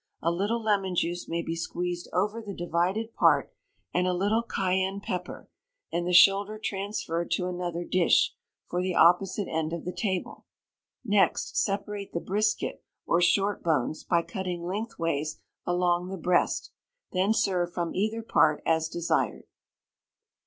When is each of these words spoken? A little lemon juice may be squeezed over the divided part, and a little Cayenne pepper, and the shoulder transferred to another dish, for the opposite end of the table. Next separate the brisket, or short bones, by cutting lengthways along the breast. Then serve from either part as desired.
A 0.23 0.31
little 0.31 0.59
lemon 0.59 0.95
juice 0.95 1.27
may 1.29 1.43
be 1.43 1.55
squeezed 1.55 2.07
over 2.11 2.41
the 2.41 2.55
divided 2.55 3.13
part, 3.13 3.53
and 3.93 4.07
a 4.07 4.15
little 4.15 4.41
Cayenne 4.41 4.99
pepper, 4.99 5.47
and 5.91 6.07
the 6.07 6.11
shoulder 6.11 6.57
transferred 6.57 7.29
to 7.33 7.45
another 7.47 7.83
dish, 7.83 8.33
for 8.67 8.81
the 8.81 8.95
opposite 8.95 9.47
end 9.47 9.73
of 9.73 9.85
the 9.85 9.93
table. 9.93 10.47
Next 11.05 11.55
separate 11.55 12.13
the 12.13 12.19
brisket, 12.19 12.83
or 13.05 13.21
short 13.21 13.61
bones, 13.61 14.03
by 14.03 14.23
cutting 14.23 14.63
lengthways 14.63 15.39
along 15.67 16.07
the 16.09 16.17
breast. 16.17 16.71
Then 17.11 17.31
serve 17.31 17.71
from 17.71 17.93
either 17.93 18.23
part 18.23 18.63
as 18.65 18.89
desired. 18.89 19.43